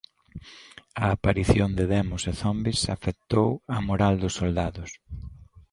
[1.03, 4.89] A aparición de demos e zombis afectou á moral dos soldados.